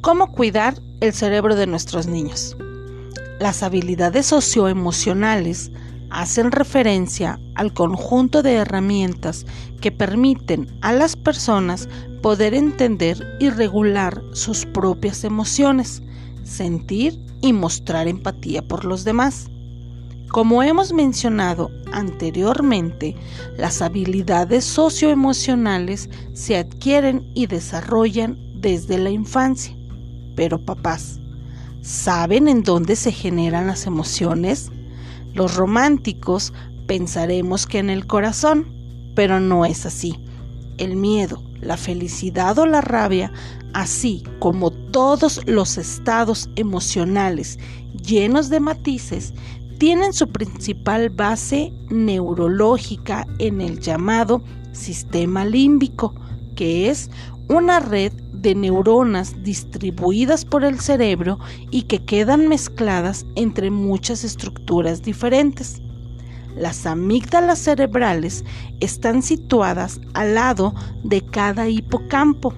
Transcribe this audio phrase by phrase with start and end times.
[0.00, 2.56] ¿Cómo cuidar el cerebro de nuestros niños?
[3.40, 5.72] Las habilidades socioemocionales
[6.08, 9.44] hacen referencia al conjunto de herramientas
[9.80, 11.88] que permiten a las personas
[12.22, 16.00] poder entender y regular sus propias emociones,
[16.44, 19.50] sentir y mostrar empatía por los demás.
[20.28, 23.16] Como hemos mencionado anteriormente,
[23.56, 29.77] las habilidades socioemocionales se adquieren y desarrollan desde la infancia.
[30.38, 31.18] Pero papás,
[31.80, 34.70] ¿saben en dónde se generan las emociones?
[35.34, 36.52] Los románticos
[36.86, 38.72] pensaremos que en el corazón,
[39.16, 40.20] pero no es así.
[40.76, 43.32] El miedo, la felicidad o la rabia,
[43.72, 47.58] así como todos los estados emocionales
[48.06, 49.34] llenos de matices,
[49.78, 56.14] tienen su principal base neurológica en el llamado sistema límbico,
[56.54, 57.10] que es
[57.48, 61.38] una red de neuronas distribuidas por el cerebro
[61.70, 65.82] y que quedan mezcladas entre muchas estructuras diferentes.
[66.56, 68.44] Las amígdalas cerebrales
[68.80, 72.54] están situadas al lado de cada hipocampo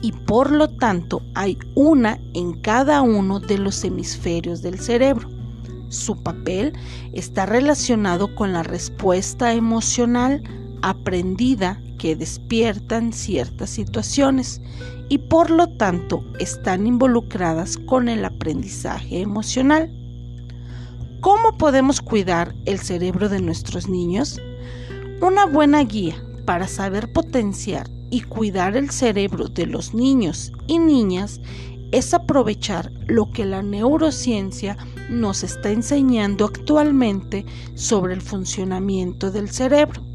[0.00, 5.28] y por lo tanto hay una en cada uno de los hemisferios del cerebro.
[5.88, 6.72] Su papel
[7.12, 10.42] está relacionado con la respuesta emocional
[10.82, 14.60] aprendida que despiertan ciertas situaciones
[15.08, 19.92] y por lo tanto están involucradas con el aprendizaje emocional.
[21.20, 24.40] ¿Cómo podemos cuidar el cerebro de nuestros niños?
[25.20, 31.40] Una buena guía para saber potenciar y cuidar el cerebro de los niños y niñas
[31.90, 34.76] es aprovechar lo que la neurociencia
[35.10, 40.07] nos está enseñando actualmente sobre el funcionamiento del cerebro.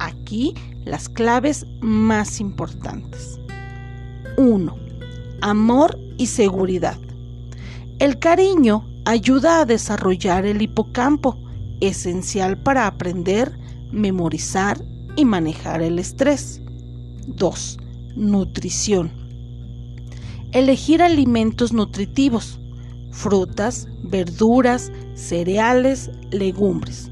[0.00, 0.54] Aquí
[0.86, 3.38] las claves más importantes.
[4.38, 4.74] 1.
[5.42, 6.96] Amor y seguridad.
[7.98, 11.38] El cariño ayuda a desarrollar el hipocampo,
[11.80, 13.58] esencial para aprender,
[13.92, 14.82] memorizar
[15.16, 16.62] y manejar el estrés.
[17.26, 17.78] 2.
[18.16, 19.12] Nutrición.
[20.52, 22.58] Elegir alimentos nutritivos,
[23.10, 27.09] frutas, verduras, cereales, legumbres.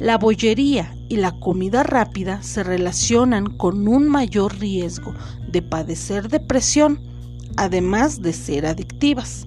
[0.00, 5.12] La bollería y la comida rápida se relacionan con un mayor riesgo
[5.46, 7.02] de padecer depresión,
[7.58, 9.46] además de ser adictivas.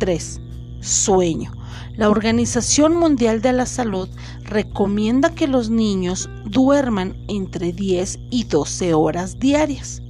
[0.00, 0.40] 3.
[0.80, 1.52] Sueño.
[1.94, 4.08] La Organización Mundial de la Salud
[4.42, 10.02] recomienda que los niños duerman entre 10 y 12 horas diarias.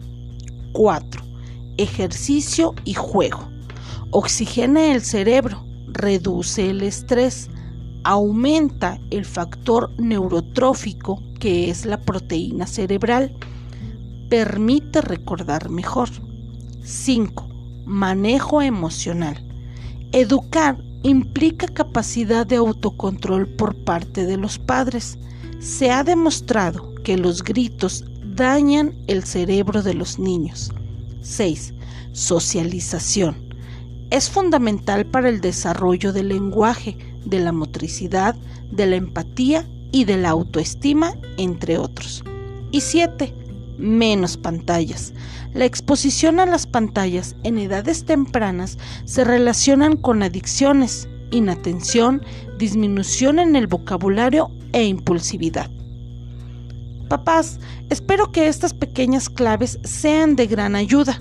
[0.72, 1.22] 4.
[1.76, 3.50] Ejercicio y juego.
[4.10, 7.50] Oxigena el cerebro, reduce el estrés,
[8.04, 13.34] aumenta el factor neurotrófico que es la proteína cerebral,
[14.28, 16.10] permite recordar mejor.
[16.84, 17.48] 5.
[17.86, 19.44] Manejo emocional.
[20.12, 25.18] Educar implica capacidad de autocontrol por parte de los padres.
[25.58, 30.72] Se ha demostrado que los gritos dañan el cerebro de los niños.
[31.22, 31.74] 6.
[32.12, 33.48] Socialización.
[34.10, 38.36] Es fundamental para el desarrollo del lenguaje, de la motricidad,
[38.70, 42.24] de la empatía y de la autoestima, entre otros.
[42.70, 43.34] Y 7.
[43.78, 45.12] Menos pantallas.
[45.54, 52.22] La exposición a las pantallas en edades tempranas se relacionan con adicciones, inatención,
[52.58, 55.70] disminución en el vocabulario e impulsividad.
[57.08, 57.58] Papás,
[57.88, 61.20] espero que estas pequeñas claves sean de gran ayuda.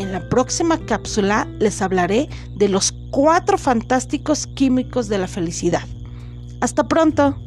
[0.00, 5.82] En la próxima cápsula les hablaré de los cuatro fantásticos químicos de la felicidad.
[6.62, 7.38] Hasta pronto.